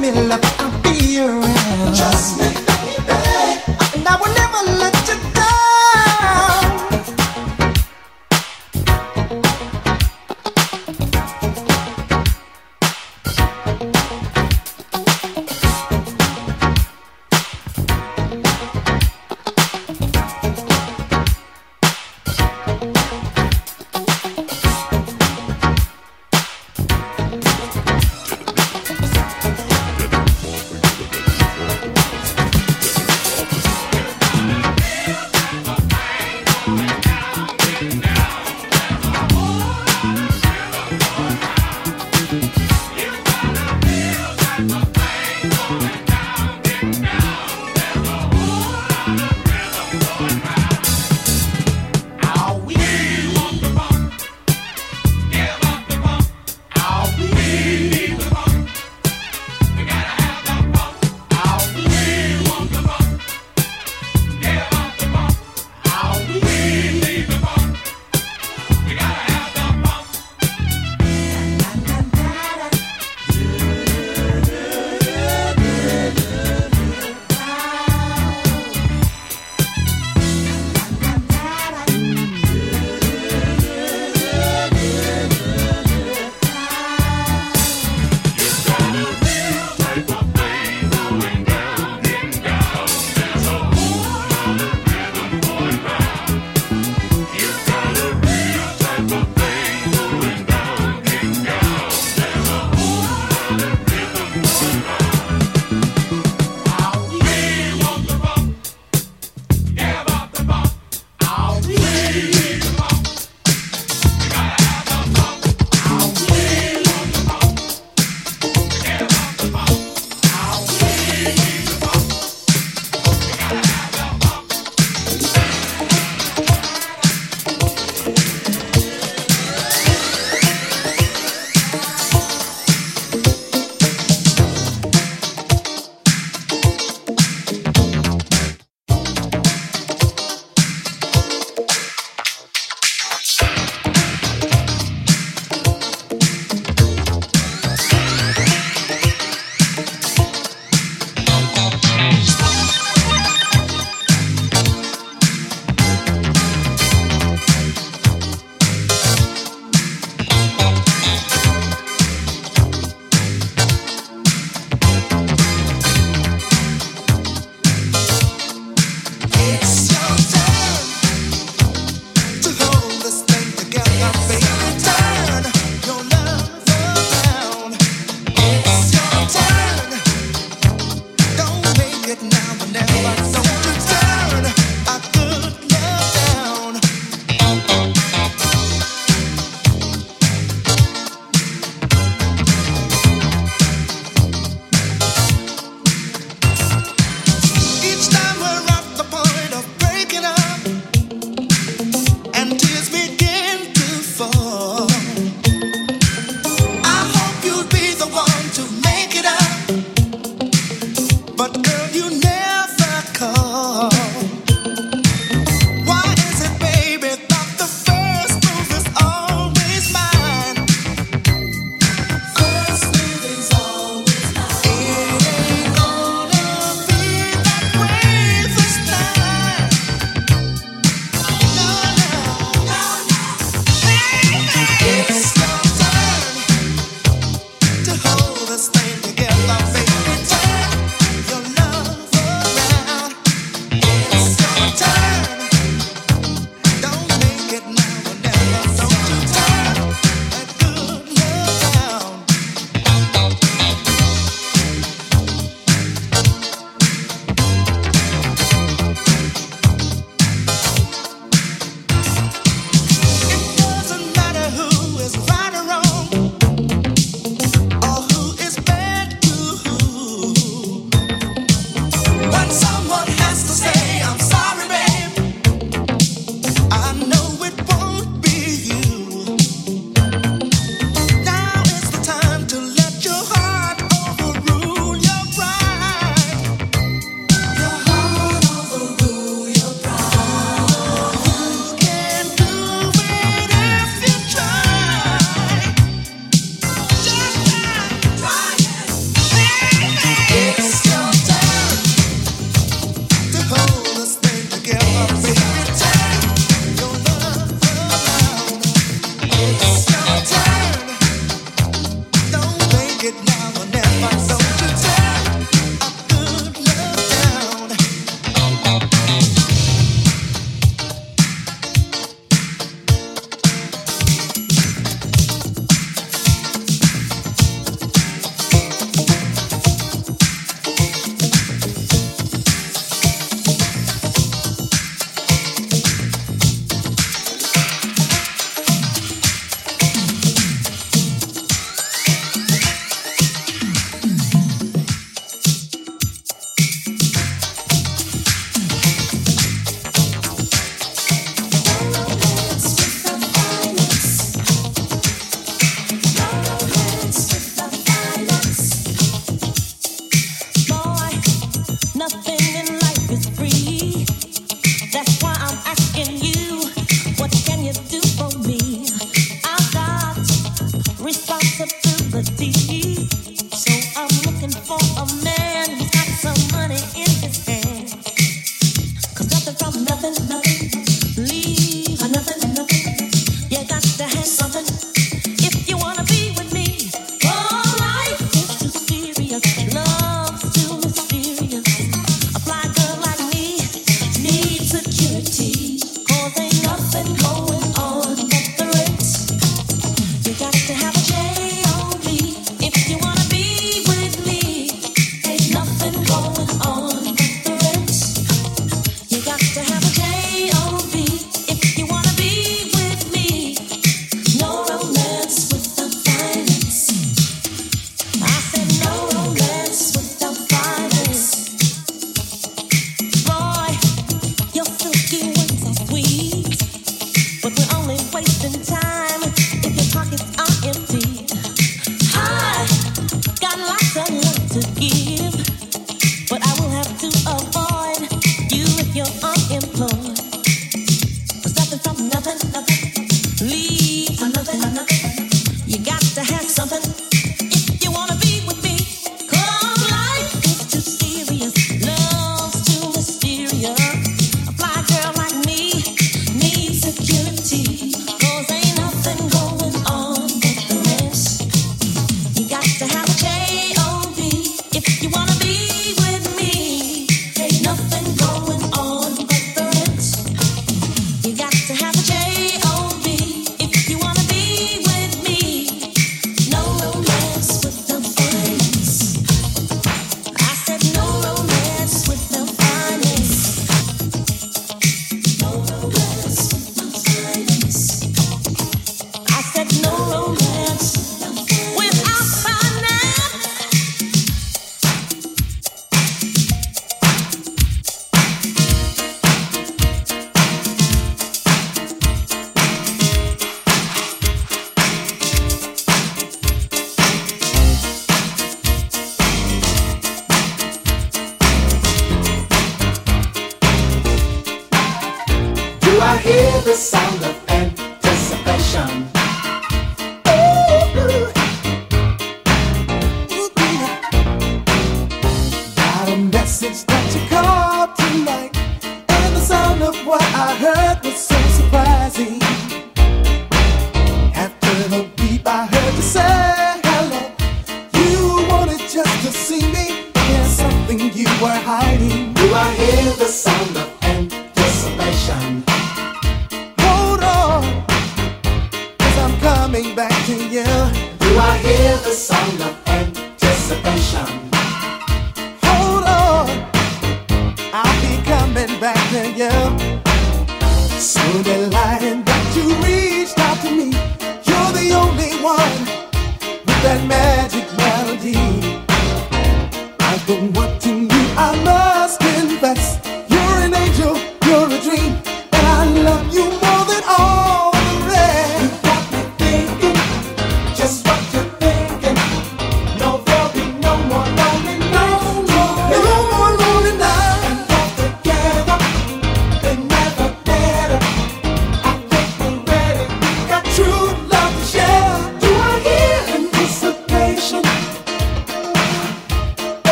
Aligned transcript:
me, 0.00 0.10
love, 0.12 0.49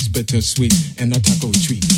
Bittersweet 0.00 0.72
and 0.98 1.14
a 1.14 1.20
taco 1.20 1.52
treat. 1.52 1.91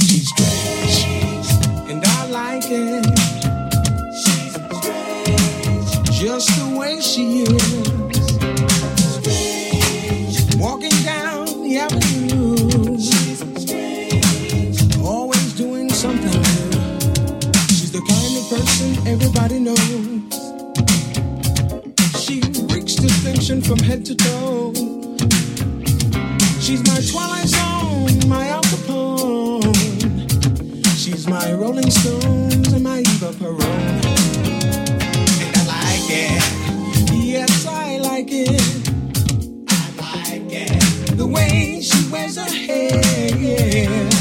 Way 41.35 41.81
she 41.81 42.11
wears 42.11 42.37
her 42.37 42.45
hair. 42.45 43.01
Mm. 43.01 43.45
Yeah. 43.45 44.15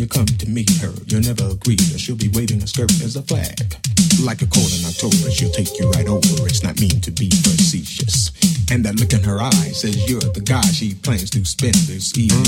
you 0.00 0.06
come 0.06 0.24
to 0.24 0.48
meet 0.48 0.70
her, 0.80 0.90
you're 1.08 1.20
never 1.20 1.44
agree 1.52 1.76
that 1.76 2.00
she'll 2.00 2.16
be 2.16 2.28
waving 2.32 2.62
a 2.62 2.66
skirt 2.66 2.90
as 3.04 3.16
a 3.16 3.22
flag. 3.22 3.76
Like 4.24 4.40
a 4.40 4.46
cold 4.48 4.72
in 4.72 4.80
October, 4.88 5.30
she'll 5.30 5.52
take 5.52 5.78
you 5.78 5.90
right 5.90 6.08
over. 6.08 6.48
It's 6.48 6.62
not 6.62 6.80
mean 6.80 7.02
to 7.02 7.10
be 7.10 7.28
facetious. 7.28 8.32
And 8.72 8.82
that 8.86 8.96
look 8.96 9.12
in 9.12 9.22
her 9.22 9.42
eye 9.42 9.70
says 9.76 10.08
you're 10.08 10.20
the 10.20 10.40
guy 10.40 10.62
she 10.72 10.94
plans 10.94 11.28
to 11.30 11.44
spend 11.44 11.74
this 11.84 12.16
evening 12.16 12.39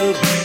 You. 0.00 0.39